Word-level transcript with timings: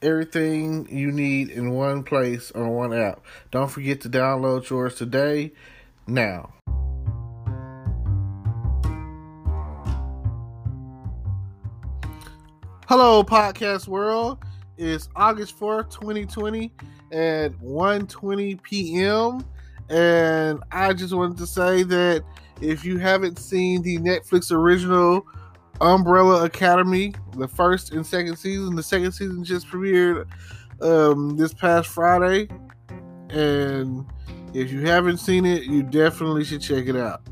Everything 0.00 0.86
you 0.96 1.10
need 1.10 1.50
in 1.50 1.72
one 1.72 2.04
place 2.04 2.52
on 2.52 2.68
one 2.68 2.92
app. 2.92 3.20
Don't 3.50 3.68
forget 3.68 4.00
to 4.02 4.08
download 4.08 4.70
yours 4.70 4.94
today. 4.94 5.52
Now. 6.06 6.52
Hello, 12.86 13.24
podcast 13.24 13.88
world. 13.88 14.38
It's 14.76 15.08
August 15.16 15.58
4th, 15.58 15.90
2020 15.90 16.72
at 17.10 17.50
1.20 17.60 18.62
p.m. 18.62 19.44
And 19.88 20.62
I 20.70 20.92
just 20.92 21.12
wanted 21.12 21.38
to 21.38 21.46
say 21.46 21.82
that 21.82 22.22
if 22.60 22.84
you 22.84 22.98
haven't 22.98 23.40
seen 23.40 23.82
the 23.82 23.98
Netflix 23.98 24.52
original 24.52 25.26
Umbrella 25.80 26.44
Academy, 26.44 27.14
the 27.36 27.48
first 27.48 27.92
and 27.92 28.04
second 28.04 28.36
season, 28.36 28.74
the 28.74 28.82
second 28.82 29.12
season 29.12 29.44
just 29.44 29.66
premiered 29.68 30.26
um, 30.80 31.36
this 31.36 31.54
past 31.54 31.88
Friday. 31.88 32.48
And 33.30 34.06
if 34.54 34.72
you 34.72 34.86
haven't 34.86 35.18
seen 35.18 35.44
it, 35.44 35.64
you 35.64 35.82
definitely 35.82 36.44
should 36.44 36.62
check 36.62 36.86
it 36.86 36.96
out. 36.96 37.22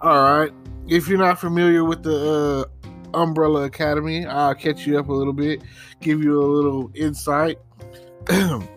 All 0.00 0.38
right. 0.38 0.52
If 0.86 1.08
you're 1.08 1.18
not 1.18 1.38
familiar 1.38 1.84
with 1.84 2.02
the 2.02 2.66
uh, 2.74 2.78
Umbrella 3.14 3.64
Academy. 3.64 4.26
I'll 4.26 4.54
catch 4.54 4.86
you 4.86 4.98
up 4.98 5.08
a 5.08 5.12
little 5.12 5.32
bit, 5.32 5.62
give 6.00 6.22
you 6.22 6.40
a 6.40 6.44
little 6.44 6.90
insight. 6.94 7.58
the 8.26 8.68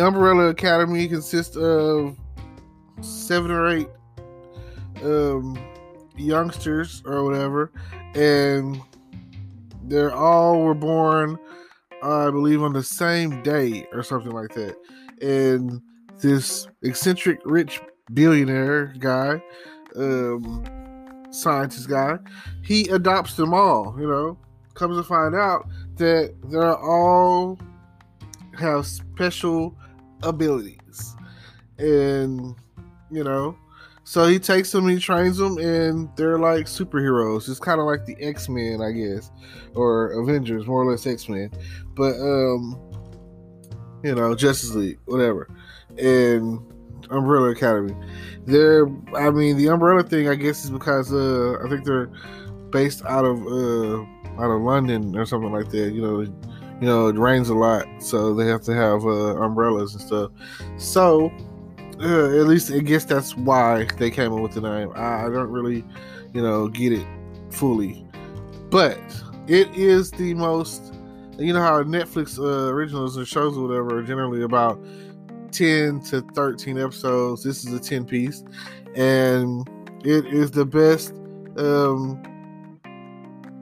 Umbrella 0.00 0.48
Academy 0.48 1.08
consists 1.08 1.56
of 1.56 2.16
seven 3.00 3.50
or 3.50 3.68
eight 3.68 3.88
um, 5.02 5.58
youngsters 6.18 7.02
or 7.06 7.24
whatever, 7.24 7.72
and 8.14 8.80
they're 9.84 10.14
all 10.14 10.60
were 10.62 10.74
born, 10.74 11.38
I 12.02 12.30
believe, 12.30 12.62
on 12.62 12.72
the 12.72 12.82
same 12.82 13.42
day 13.42 13.86
or 13.92 14.02
something 14.02 14.32
like 14.32 14.54
that. 14.54 14.76
And 15.22 15.80
this 16.20 16.68
eccentric 16.82 17.40
rich 17.44 17.80
billionaire 18.12 18.94
guy 18.98 19.42
um, 19.96 20.64
scientist 21.30 21.88
guy, 21.88 22.18
he 22.62 22.88
adopts 22.88 23.34
them 23.34 23.54
all, 23.54 23.94
you 23.98 24.06
know. 24.06 24.38
Comes 24.74 24.96
to 24.96 25.02
find 25.02 25.34
out 25.34 25.68
that 25.96 26.34
they're 26.44 26.76
all 26.76 27.58
have 28.56 28.86
special 28.86 29.74
abilities. 30.22 31.16
And, 31.78 32.54
you 33.10 33.24
know, 33.24 33.56
so 34.08 34.26
he 34.26 34.38
takes 34.38 34.72
them, 34.72 34.88
he 34.88 34.98
trains 34.98 35.36
them, 35.36 35.58
and 35.58 36.08
they're 36.16 36.38
like 36.38 36.64
superheroes. 36.64 37.46
It's 37.46 37.60
kind 37.60 37.78
of 37.78 37.84
like 37.84 38.06
the 38.06 38.16
X 38.22 38.48
Men, 38.48 38.80
I 38.80 38.90
guess, 38.90 39.30
or 39.74 40.12
Avengers, 40.22 40.66
more 40.66 40.82
or 40.82 40.90
less 40.90 41.06
X 41.06 41.28
Men. 41.28 41.50
But, 41.94 42.14
um, 42.14 42.80
you 44.02 44.14
know, 44.14 44.34
Justice 44.34 44.74
League, 44.74 44.98
whatever. 45.04 45.46
And 45.98 46.58
Umbrella 47.10 47.50
Academy. 47.50 47.94
They're, 48.46 48.86
I 49.14 49.28
mean, 49.28 49.58
the 49.58 49.68
Umbrella 49.68 50.02
thing, 50.02 50.26
I 50.26 50.36
guess, 50.36 50.64
is 50.64 50.70
because 50.70 51.12
uh, 51.12 51.58
I 51.62 51.68
think 51.68 51.84
they're 51.84 52.10
based 52.70 53.04
out 53.04 53.26
of 53.26 53.46
uh, 53.46 54.00
out 54.42 54.50
of 54.50 54.62
London 54.62 55.18
or 55.18 55.26
something 55.26 55.52
like 55.52 55.68
that. 55.68 55.92
You 55.92 56.00
know, 56.00 56.20
you 56.22 56.86
know, 56.86 57.08
it 57.08 57.18
rains 57.18 57.50
a 57.50 57.54
lot, 57.54 57.84
so 57.98 58.32
they 58.32 58.46
have 58.46 58.62
to 58.62 58.74
have 58.74 59.04
uh, 59.04 59.36
umbrellas 59.36 59.92
and 59.92 60.00
stuff. 60.00 60.30
So, 60.78 61.30
uh, 62.00 62.40
at 62.40 62.46
least 62.46 62.70
I 62.70 62.78
guess 62.78 63.04
that's 63.04 63.36
why 63.36 63.86
they 63.98 64.10
came 64.10 64.32
up 64.32 64.40
with 64.40 64.52
the 64.52 64.60
name. 64.60 64.90
I, 64.94 65.26
I 65.26 65.30
don't 65.30 65.50
really, 65.50 65.84
you 66.32 66.42
know, 66.42 66.68
get 66.68 66.92
it 66.92 67.06
fully, 67.50 68.06
but 68.70 68.98
it 69.46 69.68
is 69.76 70.10
the 70.12 70.34
most. 70.34 70.94
You 71.38 71.52
know 71.52 71.62
how 71.62 71.82
Netflix 71.84 72.38
uh, 72.38 72.72
originals 72.72 73.16
and 73.16 73.26
shows 73.26 73.56
or 73.56 73.68
whatever 73.68 73.98
are 73.98 74.02
generally 74.02 74.42
about 74.42 74.82
10 75.52 76.00
to 76.00 76.20
13 76.20 76.78
episodes. 76.78 77.44
This 77.44 77.64
is 77.64 77.72
a 77.72 77.80
10 77.80 78.04
piece, 78.04 78.42
and 78.94 79.68
it 80.04 80.26
is 80.26 80.50
the 80.50 80.64
best. 80.64 81.12
Um, 81.56 82.22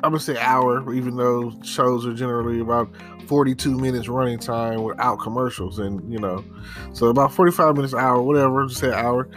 I'm 0.06 0.12
gonna 0.12 0.20
say 0.20 0.38
hour, 0.38 0.94
even 0.94 1.16
though 1.16 1.52
shows 1.64 2.06
are 2.06 2.14
generally 2.14 2.60
about 2.60 2.94
42 3.26 3.76
minutes 3.76 4.06
running 4.06 4.38
time 4.38 4.84
without 4.84 5.16
commercials, 5.16 5.80
and 5.80 6.12
you 6.12 6.20
know, 6.20 6.44
so 6.92 7.08
about 7.08 7.32
45 7.32 7.74
minutes, 7.74 7.92
hour, 7.92 8.22
whatever. 8.22 8.64
Just 8.68 8.78
say 8.78 8.92
hour. 8.92 9.28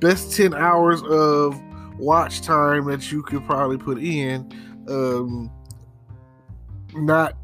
Best 0.00 0.34
10 0.34 0.54
hours 0.54 1.02
of 1.02 1.60
watch 1.98 2.40
time 2.40 2.86
that 2.86 3.12
you 3.12 3.22
could 3.22 3.44
probably 3.44 3.76
put 3.76 3.98
in. 3.98 4.50
Um, 4.88 5.50
not 6.94 7.36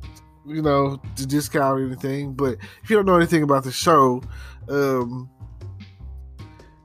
you 0.47 0.63
know 0.63 1.03
to 1.17 1.27
discount 1.27 1.83
anything, 1.83 2.33
but 2.33 2.57
if 2.83 2.89
you 2.89 2.97
don't 2.97 3.05
know 3.05 3.17
anything 3.17 3.43
about 3.43 3.63
the 3.63 3.73
show, 3.73 4.23
um, 4.71 5.29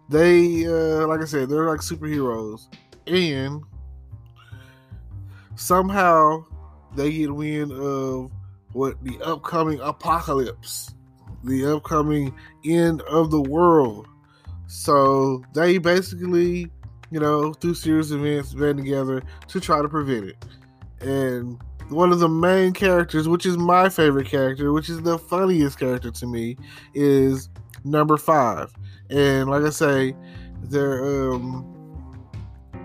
they 0.10 0.66
uh, 0.66 1.08
like 1.08 1.22
I 1.22 1.26
said, 1.26 1.48
they're 1.48 1.70
like 1.70 1.80
superheroes, 1.80 2.68
and 3.08 3.64
somehow 5.56 6.46
they 6.96 7.12
get 7.12 7.34
wind 7.34 7.72
of 7.72 8.32
what 8.74 9.02
the 9.04 9.20
upcoming 9.22 9.80
apocalypse, 9.82 10.94
the 11.44 11.76
upcoming 11.76 12.34
end 12.66 13.02
of 13.04 13.32
the 13.32 13.42
world. 13.42 14.08
So 14.68 15.44
they 15.54 15.78
basically, 15.78 16.72
you 17.12 17.20
know, 17.20 17.54
through 17.54 17.76
series 17.76 18.12
of 18.12 18.26
events, 18.26 18.54
band 18.54 18.78
together 18.78 19.24
to 19.48 19.60
try 19.60 19.82
to 19.82 19.88
prevent 19.88 20.30
it. 20.30 20.46
And 21.02 21.60
one 21.90 22.12
of 22.12 22.20
the 22.20 22.30
main 22.30 22.74
characters, 22.74 23.28
which 23.28 23.46
is 23.46 23.58
my 23.58 23.90
favorite 23.90 24.28
character, 24.28 24.74
which 24.74 24.90
is 24.90 25.02
the 25.02 25.20
funniest 25.20 25.80
character 25.80 26.12
to 26.12 26.26
me, 26.26 26.58
is 26.94 27.50
number 27.84 28.18
five. 28.18 28.74
And 29.10 29.50
like 29.50 29.64
I 29.64 29.70
say, 29.70 30.16
they're 30.64 31.32
um 31.32 31.72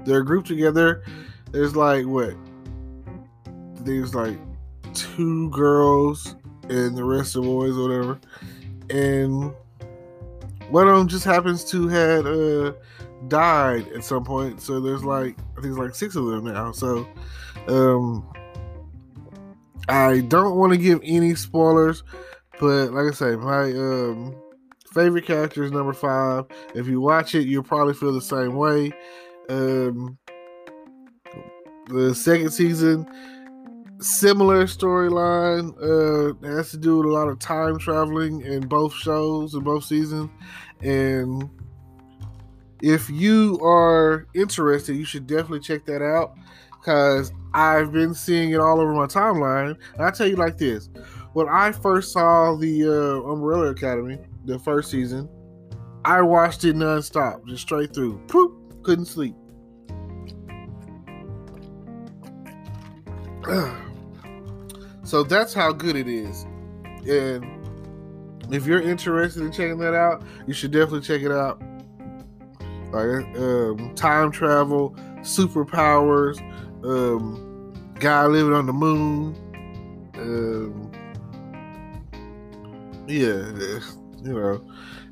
they're 0.04 0.22
grouped 0.22 0.48
together. 0.48 1.02
There's 1.50 1.74
like 1.74 2.06
what? 2.06 2.34
There's 3.84 4.14
like 4.14 4.38
two 4.94 5.50
girls 5.50 6.36
and 6.68 6.96
the 6.96 7.04
rest 7.04 7.36
are 7.36 7.42
boys 7.42 7.76
or 7.76 7.88
whatever. 7.88 8.20
And 8.90 9.52
one 10.70 10.88
of 10.88 10.96
them 10.96 11.08
just 11.08 11.24
happens 11.24 11.64
to 11.66 11.88
had 11.88 12.26
uh 12.26 12.72
died 13.28 13.88
at 13.92 14.04
some 14.04 14.24
point. 14.24 14.60
So 14.60 14.80
there's 14.80 15.04
like 15.04 15.36
I 15.58 15.62
think 15.62 15.76
like 15.76 15.94
six 15.94 16.16
of 16.16 16.26
them 16.26 16.44
now. 16.44 16.72
So 16.72 17.06
um 17.68 18.26
I 19.88 20.20
don't 20.20 20.56
want 20.56 20.72
to 20.72 20.78
give 20.78 21.00
any 21.02 21.34
spoilers, 21.34 22.04
but 22.60 22.92
like 22.92 23.12
I 23.12 23.14
say, 23.14 23.36
my 23.36 23.72
um 23.72 24.34
favorite 24.92 25.26
character 25.26 25.64
is 25.64 25.72
number 25.72 25.92
five. 25.92 26.46
If 26.74 26.86
you 26.86 27.00
watch 27.00 27.34
it, 27.34 27.46
you'll 27.46 27.62
probably 27.62 27.94
feel 27.94 28.12
the 28.12 28.20
same 28.20 28.54
way. 28.54 28.92
Um, 29.48 30.18
the 31.88 32.14
second 32.14 32.50
season, 32.50 33.06
similar 34.00 34.64
storyline. 34.64 35.74
Uh, 35.80 36.34
has 36.46 36.70
to 36.70 36.76
do 36.76 36.98
with 36.98 37.06
a 37.06 37.10
lot 37.10 37.28
of 37.28 37.38
time 37.38 37.78
traveling 37.78 38.40
in 38.42 38.66
both 38.66 38.94
shows 38.94 39.54
in 39.54 39.60
both 39.60 39.84
seasons. 39.84 40.30
And 40.80 41.48
if 42.82 43.10
you 43.10 43.58
are 43.62 44.26
interested, 44.34 44.96
you 44.96 45.04
should 45.04 45.26
definitely 45.26 45.60
check 45.60 45.84
that 45.86 46.02
out 46.02 46.34
because 46.72 47.32
I've 47.52 47.92
been 47.92 48.14
seeing 48.14 48.52
it 48.52 48.60
all 48.60 48.80
over 48.80 48.94
my 48.94 49.06
timeline. 49.06 49.76
And 49.94 50.02
I 50.02 50.10
tell 50.10 50.26
you 50.26 50.36
like 50.36 50.56
this: 50.58 50.88
when 51.34 51.48
I 51.48 51.72
first 51.72 52.12
saw 52.12 52.56
the 52.56 52.84
uh, 52.84 53.30
Umbrella 53.30 53.66
Academy, 53.70 54.18
the 54.44 54.58
first 54.58 54.90
season. 54.90 55.28
I 56.02 56.22
watched 56.22 56.64
it 56.64 56.76
nonstop, 56.76 57.46
just 57.46 57.60
straight 57.62 57.94
through. 57.94 58.22
Poop, 58.26 58.82
couldn't 58.82 59.04
sleep. 59.04 59.34
so 65.10 65.24
that's 65.24 65.52
how 65.52 65.72
good 65.72 65.96
it 65.96 66.06
is. 66.06 66.44
And 67.08 67.44
if 68.54 68.64
you're 68.64 68.80
interested 68.80 69.42
in 69.42 69.50
checking 69.50 69.78
that 69.78 69.92
out, 69.92 70.22
you 70.46 70.54
should 70.54 70.70
definitely 70.70 71.00
check 71.00 71.22
it 71.22 71.32
out. 71.32 71.60
Like 72.92 73.26
um, 73.36 73.92
time 73.96 74.30
travel, 74.30 74.94
superpowers, 75.22 76.38
um, 76.84 77.74
guy 77.98 78.24
living 78.26 78.52
on 78.52 78.66
the 78.66 78.72
moon. 78.72 79.34
Um, 80.14 80.92
Yeah, 83.08 83.50
you 84.22 84.32
know. 84.32 84.64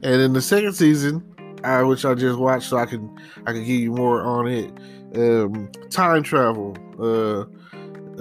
And 0.04 0.22
in 0.22 0.32
the 0.32 0.42
second 0.42 0.74
season, 0.74 1.24
I 1.64 1.82
which 1.82 2.04
I 2.04 2.14
just 2.14 2.38
watched, 2.38 2.68
so 2.68 2.76
I 2.76 2.86
can 2.86 3.18
I 3.46 3.52
can 3.52 3.64
give 3.64 3.80
you 3.80 3.90
more 3.90 4.22
on 4.22 4.46
it. 4.46 4.70
Um, 5.16 5.72
time 5.90 6.22
travel. 6.22 6.76
Uh, 7.00 7.46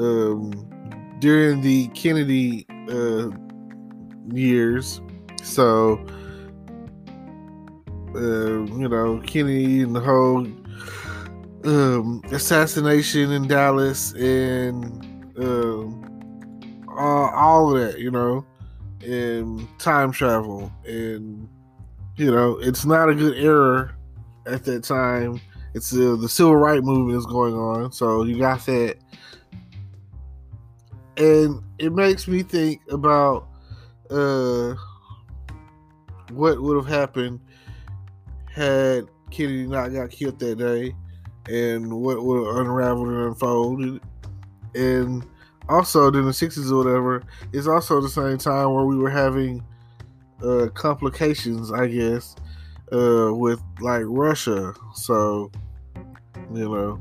um, 0.02 0.77
during 1.20 1.62
the 1.62 1.88
Kennedy 1.90 2.66
uh, 2.90 3.30
years, 4.34 5.02
so 5.44 6.00
uh, 8.16 8.20
you 8.20 8.88
know 8.88 9.22
Kennedy 9.26 9.82
and 9.82 9.96
the 9.96 10.02
whole 10.02 10.48
um, 11.66 12.22
assassination 12.32 13.32
in 13.32 13.48
Dallas 13.48 14.14
and 14.14 14.86
um, 15.38 16.86
all, 16.90 17.30
all 17.30 17.76
of 17.76 17.82
that, 17.82 18.00
you 18.00 18.12
know, 18.12 18.46
and 19.06 19.68
time 19.80 20.12
travel. 20.12 20.72
And 20.86 21.48
you 22.16 22.32
know, 22.32 22.58
it's 22.60 22.86
not 22.86 23.10
a 23.10 23.16
good 23.16 23.38
era 23.38 23.96
at 24.46 24.64
that 24.66 24.84
time. 24.84 25.40
It's 25.74 25.94
uh, 25.94 26.16
the 26.20 26.30
civil 26.30 26.56
rights 26.56 26.84
movement 26.84 27.18
is 27.20 27.26
going 27.26 27.54
on, 27.54 27.92
so 27.92 28.24
you 28.24 28.40
got 28.40 28.66
that, 28.66 28.98
and 31.18 31.64
it 31.80 31.94
makes 31.94 32.28
me 32.28 32.44
think 32.44 32.82
about 32.92 33.48
uh, 34.10 34.76
what 36.32 36.62
would 36.62 36.78
have 36.78 36.88
happened 36.88 37.40
had 38.54 39.08
Kennedy 39.32 39.68
not 39.68 39.90
got 39.90 40.12
killed 40.12 40.40
that 40.40 40.58
day, 40.58 40.96
and 41.48 41.92
what 41.92 42.24
would 42.24 42.48
have 42.48 42.58
unraveled 42.58 43.08
and 43.08 43.28
unfolded, 43.28 44.02
and 44.76 45.26
also 45.70 46.08
in 46.08 46.26
the 46.26 46.32
'60s 46.32 46.72
or 46.72 46.78
whatever. 46.78 47.24
It's 47.52 47.68
also 47.68 48.02
the 48.02 48.10
same 48.10 48.38
time 48.38 48.74
where 48.74 48.86
we 48.86 48.98
were 48.98 49.10
having 49.10 49.64
uh, 50.44 50.68
complications, 50.74 51.72
I 51.72 51.88
guess, 51.88 52.36
uh, 52.92 53.32
with 53.34 53.62
like 53.80 54.04
Russia. 54.06 54.74
So, 54.94 55.52
you 56.54 56.70
know, 56.70 57.00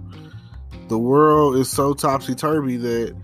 the 0.89 0.99
world 0.99 1.57
is 1.57 1.71
so 1.71 1.95
topsy 1.95 2.35
turvy 2.35 2.77
that 2.79 3.17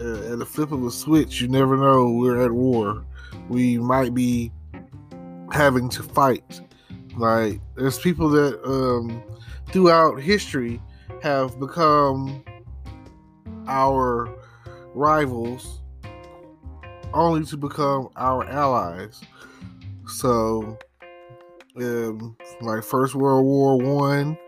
uh, 0.00 0.32
at 0.32 0.38
the 0.38 0.46
flip 0.46 0.72
of 0.72 0.84
a 0.84 0.90
switch, 0.90 1.40
you 1.40 1.48
never 1.48 1.76
know 1.76 2.10
we're 2.10 2.42
at 2.42 2.52
war. 2.52 3.04
We 3.48 3.78
might 3.78 4.14
be 4.14 4.50
having 5.52 5.88
to 5.90 6.02
fight. 6.02 6.60
Like, 7.16 7.60
there's 7.76 7.98
people 7.98 8.28
that 8.30 8.62
um, 8.64 9.22
throughout 9.70 10.20
history 10.20 10.80
have 11.22 11.58
become 11.58 12.42
our 13.66 14.32
rivals 14.94 15.80
only 17.12 17.44
to 17.46 17.56
become 17.56 18.08
our 18.16 18.48
allies. 18.48 19.20
So, 20.06 20.78
um, 21.76 22.36
like 22.60 22.84
First 22.84 23.14
World 23.14 23.44
War 23.44 23.76
One, 23.78 24.38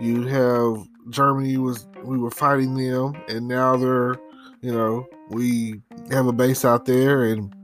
you'd 0.00 0.28
have 0.28 0.86
Germany 1.10 1.56
was 1.56 1.86
we 2.02 2.18
were 2.18 2.30
fighting 2.30 2.74
them, 2.74 3.14
and 3.28 3.48
now 3.48 3.76
they're, 3.76 4.16
you 4.60 4.72
know, 4.72 5.06
we 5.28 5.80
have 6.10 6.26
a 6.26 6.32
base 6.32 6.64
out 6.64 6.84
there, 6.84 7.24
and 7.24 7.54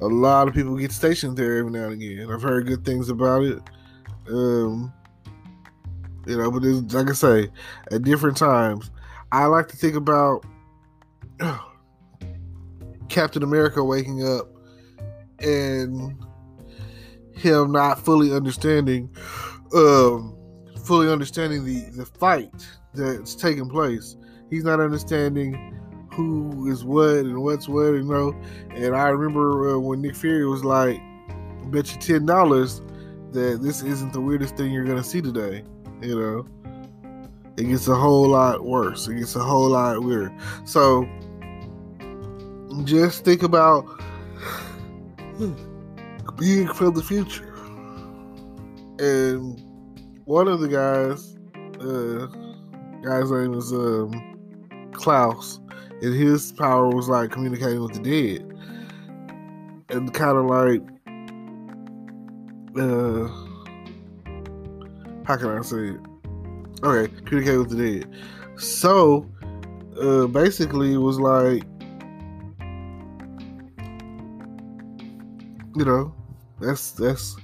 a 0.00 0.06
lot 0.06 0.48
of 0.48 0.54
people 0.54 0.76
get 0.76 0.92
stationed 0.92 1.36
there 1.36 1.58
every 1.58 1.70
now 1.70 1.84
and 1.84 1.94
again. 1.94 2.30
I've 2.30 2.42
heard 2.42 2.66
good 2.66 2.84
things 2.84 3.08
about 3.08 3.42
it. 3.42 3.60
Um, 4.28 4.92
you 6.26 6.36
know, 6.36 6.50
but 6.50 6.64
it's, 6.64 6.94
like 6.94 7.10
I 7.10 7.12
say, 7.12 7.48
at 7.92 8.02
different 8.02 8.36
times, 8.36 8.90
I 9.32 9.46
like 9.46 9.68
to 9.68 9.76
think 9.76 9.94
about 9.94 10.44
Captain 13.08 13.42
America 13.42 13.82
waking 13.84 14.26
up 14.26 14.48
and 15.40 16.16
him 17.34 17.72
not 17.72 18.02
fully 18.02 18.32
understanding 18.32 19.14
um 19.74 20.34
fully 20.84 21.10
understanding 21.10 21.64
the 21.64 21.80
the 21.90 22.06
fight 22.06 22.66
that's 22.94 23.34
taking 23.34 23.68
place 23.68 24.16
he's 24.48 24.64
not 24.64 24.80
understanding 24.80 25.78
who 26.16 26.70
is 26.70 26.84
what 26.84 27.18
and 27.18 27.42
what's 27.42 27.68
what 27.68 27.92
you 27.92 28.02
know? 28.02 28.34
And 28.70 28.96
i 28.96 29.08
remember 29.08 29.76
uh, 29.76 29.78
when 29.78 30.00
nick 30.02 30.16
fury 30.16 30.46
was 30.46 30.64
like 30.64 31.00
bet 31.70 31.92
you 31.92 32.00
ten 32.00 32.26
dollars 32.26 32.80
that 33.32 33.60
this 33.62 33.82
isn't 33.82 34.12
the 34.12 34.20
weirdest 34.20 34.56
thing 34.56 34.72
you're 34.72 34.84
gonna 34.84 35.04
see 35.04 35.20
today 35.20 35.62
you 36.00 36.20
know? 36.20 36.46
It 37.56 37.64
gets 37.64 37.88
a 37.88 37.94
whole 37.94 38.28
lot 38.28 38.64
worse. 38.64 39.08
It 39.08 39.14
gets 39.16 39.34
a 39.34 39.40
whole 39.40 39.70
lot 39.70 40.02
weirder. 40.02 40.34
So 40.64 41.08
just 42.84 43.24
think 43.24 43.42
about 43.42 43.86
being 46.38 46.68
from 46.68 46.94
the 46.94 47.02
future. 47.02 47.54
And 48.98 49.60
one 50.24 50.48
of 50.48 50.60
the 50.60 50.68
guys, 50.68 51.36
uh, 51.80 52.26
guy's 53.02 53.30
name 53.30 53.54
is 53.54 53.72
um, 53.72 54.90
Klaus, 54.92 55.60
and 56.02 56.14
his 56.14 56.52
power 56.52 56.88
was 56.88 57.08
like 57.08 57.30
communicating 57.30 57.82
with 57.82 57.94
the 57.94 58.00
dead, 58.00 58.42
and 59.88 60.12
kind 60.12 60.36
of 60.36 60.44
like, 60.46 60.82
uh, 62.78 63.28
how 65.24 65.36
can 65.36 65.48
I 65.48 65.62
say 65.62 65.94
it? 65.94 66.00
Okay, 66.82 67.12
communicate 67.24 67.58
with 67.58 67.70
the 67.70 68.00
dead. 68.00 68.14
So, 68.58 69.30
uh, 70.00 70.26
basically, 70.26 70.92
it 70.92 70.98
was 70.98 71.18
like, 71.18 71.62
you 75.74 75.84
know, 75.84 76.14
that's 76.60 76.92
that's 76.92 77.36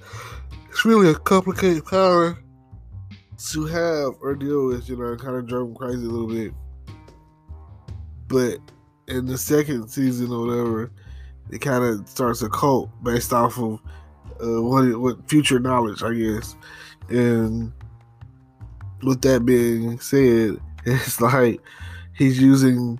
it's 0.70 0.84
really 0.84 1.10
a 1.10 1.14
complicated 1.14 1.84
power 1.86 2.38
to 3.50 3.66
have 3.66 4.14
or 4.20 4.34
deal 4.34 4.66
with. 4.66 4.88
You 4.88 4.96
know, 4.96 5.16
kind 5.16 5.36
of 5.36 5.46
drove 5.46 5.68
him 5.68 5.74
crazy 5.74 6.06
a 6.06 6.08
little 6.08 6.28
bit. 6.28 6.52
But 8.32 8.58
in 9.06 9.26
the 9.26 9.36
second 9.36 9.88
season 9.88 10.32
or 10.32 10.46
whatever, 10.46 10.90
it 11.50 11.58
kind 11.58 11.84
of 11.84 12.08
starts 12.08 12.40
a 12.40 12.48
cult 12.48 12.90
based 13.04 13.32
off 13.34 13.58
of 13.58 13.74
uh, 14.42 14.62
what 14.62 14.98
what 14.98 15.28
future 15.28 15.60
knowledge, 15.60 16.02
I 16.02 16.14
guess. 16.14 16.56
And 17.10 17.72
with 19.02 19.20
that 19.20 19.44
being 19.44 20.00
said, 20.00 20.56
it's 20.86 21.20
like 21.20 21.60
he's 22.16 22.40
using 22.40 22.98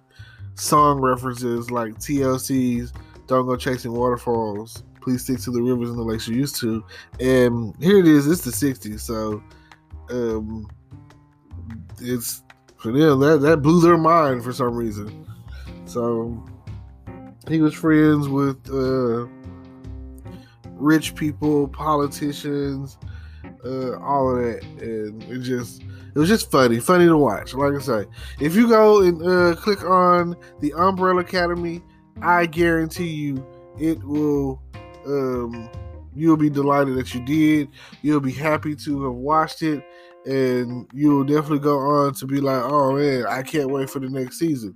song 0.55 1.01
references 1.01 1.71
like 1.71 1.95
TLC's 1.95 2.93
"Don't 3.27 3.47
Go 3.47 3.57
Chasing 3.57 3.93
Waterfalls" 3.93 4.83
please 5.01 5.25
stick 5.25 5.41
to 5.41 5.51
the 5.51 5.61
rivers 5.61 5.91
and 5.91 5.99
the 5.99 6.03
lakes 6.03 6.29
you 6.29 6.37
used 6.37 6.57
to. 6.61 6.85
And 7.19 7.75
here 7.81 7.99
it 7.99 8.07
is. 8.07 8.29
It's 8.29 8.43
the 8.43 8.51
'60s, 8.51 9.01
so 9.01 9.43
um, 10.11 10.71
it's 12.01 12.43
for 12.83 12.91
them 12.91 13.21
that 13.21 13.41
that 13.43 13.63
blew 13.63 13.81
their 13.81 13.97
mind 13.97 14.43
for 14.43 14.53
some 14.53 14.75
reason. 14.75 15.27
So 15.85 16.45
he 17.49 17.61
was 17.61 17.75
friends 17.75 18.29
with 18.29 18.59
uh, 18.69 19.27
rich 20.73 21.15
people, 21.15 21.69
politicians, 21.69 22.99
uh, 23.65 23.99
all 24.01 24.37
of 24.37 24.43
that, 24.43 24.65
and 24.81 25.23
it 25.25 25.39
just 25.43 25.83
it 25.83 26.19
was 26.19 26.29
just 26.29 26.51
funny, 26.51 26.81
funny 26.81 27.07
to 27.07 27.17
watch. 27.17 27.55
Like 27.55 27.75
I 27.75 27.79
say, 27.79 28.07
if 28.41 28.57
you 28.57 28.69
go 28.69 29.03
and 29.03 29.23
uh, 29.23 29.55
click 29.55 29.85
on 29.85 30.37
the 30.61 30.73
Umbrella 30.75 31.21
Academy, 31.21 31.83
I 32.21 32.47
guarantee 32.47 33.09
you 33.09 33.47
it 33.79 34.03
will 34.03 34.61
um, 35.07 35.71
you'll 36.15 36.37
be 36.37 36.51
delighted 36.51 36.97
that 36.97 37.15
you 37.15 37.25
did. 37.25 37.69
You'll 38.03 38.21
be 38.21 38.33
happy 38.33 38.75
to 38.75 39.05
have 39.05 39.15
watched 39.15 39.63
it, 39.63 39.85
and 40.27 40.89
you'll 40.93 41.25
definitely 41.25 41.59
go 41.59 41.79
on 41.79 42.15
to 42.15 42.27
be 42.27 42.41
like, 42.41 42.63
"Oh 42.65 42.97
man, 42.97 43.27
I 43.27 43.43
can't 43.43 43.71
wait 43.71 43.91
for 43.91 43.99
the 43.99 44.09
next 44.09 44.39
season." 44.39 44.75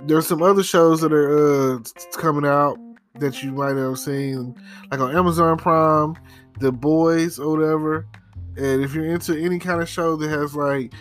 There's 0.00 0.26
some 0.26 0.42
other 0.42 0.62
shows 0.62 1.00
that 1.00 1.12
are 1.12 1.76
uh, 1.76 1.78
coming 2.12 2.48
out 2.48 2.78
that 3.20 3.42
you 3.42 3.52
might 3.52 3.76
have 3.76 3.98
seen, 3.98 4.54
like 4.90 5.00
on 5.00 5.16
Amazon 5.16 5.56
Prime, 5.56 6.14
The 6.58 6.72
Boys 6.72 7.38
or 7.38 7.56
whatever. 7.56 8.06
And 8.56 8.84
if 8.84 8.94
you're 8.94 9.06
into 9.06 9.36
any 9.36 9.58
kind 9.58 9.80
of 9.80 9.88
show 9.88 10.16
that 10.16 10.28
has 10.28 10.54
like 10.54 10.92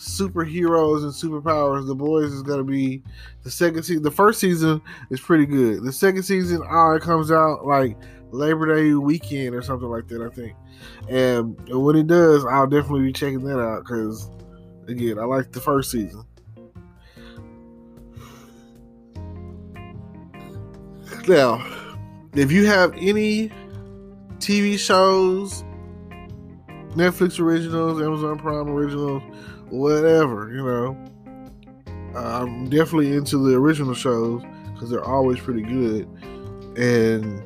superheroes 0.00 1.02
and 1.02 1.12
superpowers. 1.12 1.86
The 1.86 1.94
Boys 1.94 2.32
is 2.32 2.42
gonna 2.42 2.64
be 2.64 3.02
the 3.42 3.50
second 3.50 3.82
season. 3.82 4.02
The 4.02 4.10
first 4.10 4.40
season 4.40 4.80
is 5.10 5.20
pretty 5.20 5.46
good. 5.46 5.84
The 5.84 5.92
second 5.92 6.22
season, 6.22 6.62
oh, 6.68 6.92
it 6.92 7.02
comes 7.02 7.30
out 7.30 7.66
like 7.66 7.96
Labor 8.32 8.74
Day 8.74 8.94
weekend 8.94 9.54
or 9.54 9.62
something 9.62 9.88
like 9.88 10.08
that, 10.08 10.22
I 10.22 10.28
think. 10.34 10.54
And 11.08 11.56
when 11.68 11.96
it 11.96 12.06
does, 12.06 12.44
I'll 12.44 12.66
definitely 12.66 13.02
be 13.02 13.12
checking 13.12 13.42
that 13.44 13.60
out 13.60 13.84
because, 13.84 14.30
again, 14.88 15.18
I 15.18 15.24
like 15.24 15.52
the 15.52 15.60
first 15.60 15.90
season. 15.90 16.24
Now, 21.28 21.64
if 22.34 22.50
you 22.50 22.66
have 22.66 22.94
any 22.96 23.50
TV 24.38 24.78
shows, 24.78 25.64
Netflix 26.94 27.38
originals, 27.38 28.00
Amazon 28.00 28.38
Prime 28.38 28.68
originals, 28.68 29.22
whatever, 29.68 30.50
you 30.50 30.64
know. 30.64 30.96
I'm 32.16 32.68
definitely 32.68 33.12
into 33.12 33.38
the 33.38 33.54
original 33.56 33.94
shows 33.94 34.42
because 34.72 34.90
they're 34.90 35.04
always 35.04 35.38
pretty 35.38 35.62
good. 35.62 36.08
and 36.76 37.42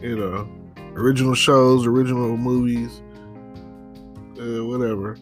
you 0.00 0.16
know, 0.16 0.48
original 0.94 1.34
shows, 1.34 1.86
original 1.86 2.36
movies, 2.36 3.02
uh, 4.40 4.64
whatever. 4.64 5.16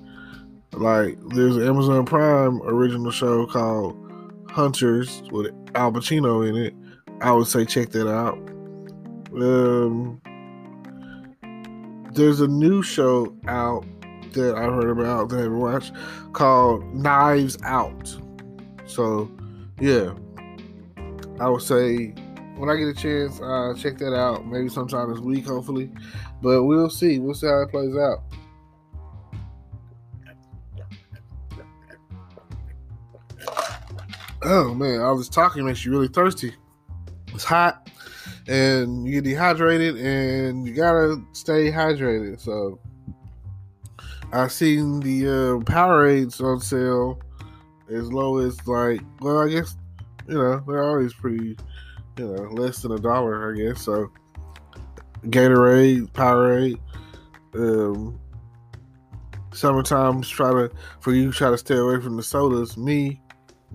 Like 0.72 1.18
there's 1.28 1.56
an 1.56 1.66
Amazon 1.66 2.04
Prime 2.04 2.60
original 2.62 3.10
show 3.10 3.46
called 3.46 3.96
Hunters 4.50 5.22
with 5.30 5.52
Al 5.74 5.92
Pacino 5.92 6.48
in 6.48 6.56
it. 6.56 6.74
I 7.20 7.32
would 7.32 7.46
say 7.46 7.64
check 7.64 7.90
that 7.90 8.08
out. 8.08 8.36
Um, 9.34 10.20
there's 12.12 12.40
a 12.40 12.48
new 12.48 12.82
show 12.82 13.36
out 13.46 13.84
that 14.32 14.56
I 14.56 14.64
heard 14.64 14.90
about 14.90 15.28
that 15.28 15.36
I 15.38 15.42
haven't 15.42 15.58
watched 15.58 15.92
called 16.32 16.84
Knives 16.94 17.56
Out. 17.64 18.16
So, 18.86 19.30
yeah, 19.80 20.12
I 21.40 21.48
would 21.48 21.62
say 21.62 22.14
when 22.56 22.70
I 22.70 22.76
get 22.76 22.88
a 22.88 22.94
chance, 22.94 23.40
uh, 23.40 23.74
check 23.76 23.98
that 23.98 24.14
out. 24.14 24.46
Maybe 24.46 24.68
sometime 24.68 25.10
this 25.10 25.20
week, 25.20 25.46
hopefully. 25.46 25.90
But 26.42 26.64
we'll 26.64 26.90
see. 26.90 27.18
We'll 27.18 27.34
see 27.34 27.46
how 27.46 27.62
it 27.62 27.70
plays 27.70 27.96
out. 27.96 28.22
Oh 34.46 34.74
man, 34.74 35.00
all 35.00 35.16
this 35.16 35.30
talking 35.30 35.64
makes 35.64 35.84
you 35.84 35.90
really 35.90 36.08
thirsty. 36.08 36.54
It's 37.28 37.44
hot 37.44 37.88
and 38.46 39.06
you 39.06 39.14
get 39.14 39.24
dehydrated 39.24 39.96
and 39.96 40.66
you 40.66 40.74
gotta 40.74 41.22
stay 41.32 41.70
hydrated. 41.70 42.40
So 42.40 42.78
I 44.32 44.48
seen 44.48 45.00
the 45.00 45.26
uh, 45.26 45.64
Powerades 45.64 46.42
on 46.42 46.60
sale 46.60 47.20
as 47.90 48.12
low 48.12 48.38
as 48.38 48.66
like 48.66 49.00
well 49.20 49.40
I 49.40 49.48
guess 49.48 49.76
you 50.26 50.34
know 50.34 50.62
they're 50.66 50.82
always 50.82 51.12
pretty 51.12 51.56
you 52.18 52.26
know 52.26 52.42
less 52.50 52.82
than 52.82 52.92
a 52.92 52.98
dollar 52.98 53.52
I 53.52 53.56
guess 53.56 53.82
so 53.82 54.10
Gatorade 55.26 56.10
Powerade 56.12 56.78
um 57.54 58.18
summertime 59.52 60.22
try 60.22 60.50
to 60.50 60.70
for 61.00 61.12
you 61.12 61.32
try 61.32 61.50
to 61.50 61.58
stay 61.58 61.76
away 61.76 62.00
from 62.00 62.16
the 62.16 62.22
sodas 62.22 62.76
me 62.76 63.20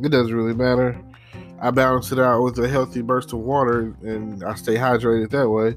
it 0.01 0.09
doesn't 0.09 0.35
really 0.35 0.53
matter 0.53 1.01
I 1.61 1.71
balance 1.71 2.11
it 2.11 2.19
out 2.19 2.41
with 2.41 2.57
a 2.59 2.69
healthy 2.69 3.01
burst 3.01 3.33
of 3.33 3.39
water 3.39 3.93
and 4.01 4.43
I 4.43 4.55
stay 4.55 4.75
hydrated 4.75 5.29
that 5.31 5.49
way. 5.49 5.75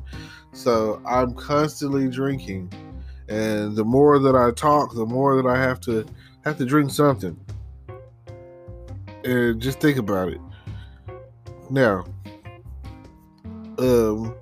So 0.52 1.02
I'm 1.06 1.34
constantly 1.34 2.08
drinking. 2.08 2.72
And 3.28 3.74
the 3.74 3.84
more 3.84 4.18
that 4.18 4.36
I 4.36 4.52
talk, 4.52 4.94
the 4.94 5.06
more 5.06 5.40
that 5.40 5.48
I 5.48 5.58
have 5.58 5.80
to 5.82 6.06
have 6.44 6.58
to 6.58 6.64
drink 6.64 6.90
something. 6.90 7.38
And 9.24 9.60
just 9.60 9.80
think 9.80 9.98
about 9.98 10.28
it. 10.28 10.40
Now, 11.70 12.04
um, 13.78 14.34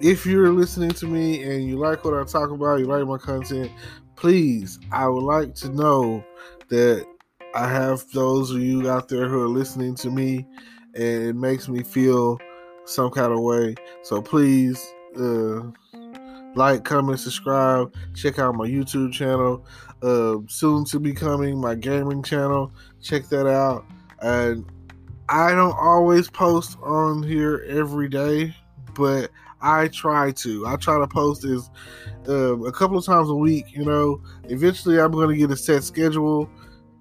if 0.00 0.26
you're 0.26 0.52
listening 0.52 0.90
to 0.90 1.06
me 1.06 1.42
and 1.42 1.66
you 1.66 1.78
like 1.78 2.04
what 2.04 2.14
I 2.14 2.24
talk 2.24 2.50
about, 2.50 2.80
you 2.80 2.86
like 2.86 3.06
my 3.06 3.18
content, 3.18 3.70
please, 4.16 4.78
I 4.92 5.08
would 5.08 5.22
like 5.22 5.54
to 5.56 5.68
know 5.68 6.24
that 6.68 7.06
I 7.54 7.68
have 7.68 8.04
those 8.12 8.50
of 8.50 8.60
you 8.60 8.90
out 8.90 9.08
there 9.08 9.28
who 9.28 9.40
are 9.40 9.48
listening 9.48 9.94
to 9.96 10.10
me 10.10 10.46
and 10.94 11.24
it 11.24 11.36
makes 11.36 11.68
me 11.68 11.82
feel 11.82 12.38
some 12.84 13.10
kind 13.10 13.32
of 13.32 13.40
way. 13.40 13.74
So 14.02 14.20
please 14.20 14.84
uh, 15.16 15.62
like, 16.54 16.84
comment, 16.84 17.18
subscribe. 17.18 17.94
Check 18.14 18.38
out 18.38 18.54
my 18.54 18.66
YouTube 18.66 19.12
channel. 19.12 19.66
Uh, 20.02 20.36
soon 20.48 20.84
to 20.86 21.00
be 21.00 21.12
coming 21.12 21.60
my 21.60 21.74
gaming 21.74 22.22
channel. 22.22 22.72
Check 23.00 23.28
that 23.28 23.46
out. 23.46 23.84
And 24.20 24.64
I 25.28 25.52
don't 25.52 25.76
always 25.76 26.28
post 26.30 26.78
on 26.82 27.22
here 27.22 27.64
every 27.68 28.08
day, 28.08 28.54
but 28.94 29.30
I 29.60 29.88
try 29.88 30.32
to. 30.32 30.66
I 30.66 30.76
try 30.76 30.98
to 30.98 31.06
post 31.06 31.44
is 31.44 31.70
uh, 32.28 32.58
a 32.64 32.72
couple 32.72 32.98
of 32.98 33.04
times 33.04 33.30
a 33.30 33.34
week. 33.34 33.72
You 33.72 33.84
know, 33.84 34.20
eventually 34.44 35.00
I'm 35.00 35.12
going 35.12 35.28
to 35.28 35.36
get 35.36 35.50
a 35.50 35.56
set 35.56 35.84
schedule 35.84 36.50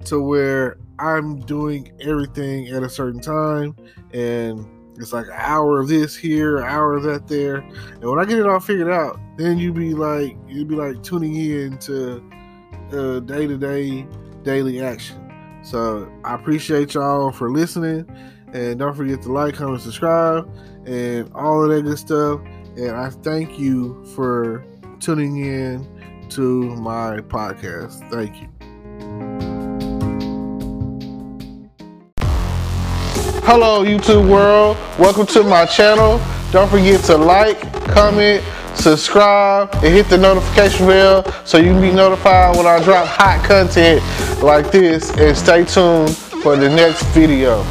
to 0.05 0.21
where 0.21 0.77
I'm 1.00 1.39
doing 1.41 1.91
everything 2.01 2.69
at 2.69 2.83
a 2.83 2.89
certain 2.89 3.19
time, 3.19 3.75
and 4.13 4.65
it's 4.97 5.12
like 5.12 5.25
an 5.25 5.33
hour 5.35 5.79
of 5.79 5.88
this 5.88 6.15
here, 6.15 6.57
an 6.57 6.65
hour 6.65 6.93
of 6.93 7.03
that 7.03 7.27
there. 7.27 7.57
And 7.57 8.03
when 8.03 8.19
I 8.19 8.25
get 8.25 8.38
it 8.38 8.45
all 8.45 8.59
figured 8.59 8.91
out, 8.91 9.19
then 9.38 9.57
you'd 9.57 9.75
be 9.75 9.93
like, 9.93 10.38
you'd 10.47 10.67
be 10.67 10.75
like 10.75 11.01
tuning 11.03 11.35
in 11.35 11.77
to 11.79 12.21
day 13.25 13.47
to 13.47 13.57
day, 13.57 14.07
daily 14.43 14.81
action. 14.81 15.19
So 15.63 16.12
I 16.23 16.35
appreciate 16.35 16.93
y'all 16.93 17.31
for 17.31 17.50
listening, 17.50 18.05
and 18.53 18.77
don't 18.77 18.95
forget 18.95 19.21
to 19.23 19.31
like, 19.31 19.55
comment, 19.55 19.81
subscribe, 19.81 20.47
and 20.86 21.32
all 21.34 21.63
of 21.63 21.70
that 21.70 21.84
good 21.84 21.98
stuff. 21.98 22.42
And 22.75 22.92
I 22.92 23.10
thank 23.10 23.60
you 23.60 24.04
for 24.16 24.66
tuning 25.00 25.38
in 25.38 25.88
to 26.30 26.75
my 26.75 27.20
podcast. 27.20 28.10
Thank 28.10 28.42
you. 28.42 28.50
Hello, 33.46 33.84
YouTube 33.84 34.30
world. 34.30 34.78
Welcome 34.98 35.28
to 35.28 35.44
my 35.44 35.66
channel. 35.66 36.20
Don't 36.52 36.70
forget 36.70 37.04
to 37.06 37.18
like, 37.18 37.60
comment, 37.90 38.44
subscribe, 38.74 39.70
and 39.75 39.94
hit 39.94 40.08
the 40.08 40.18
notification 40.18 40.88
bell 40.88 41.25
so 41.46 41.58
you 41.58 41.74
can 41.74 41.82
be 41.82 41.92
notified 41.92 42.56
when 42.56 42.66
I 42.66 42.82
drop 42.84 43.06
hot 43.06 43.44
content 43.44 44.02
like 44.42 44.72
this. 44.72 45.12
And 45.18 45.36
stay 45.38 45.66
tuned 45.66 46.16
for 46.42 46.56
the 46.56 46.70
next 46.70 47.04
video. 47.08 47.63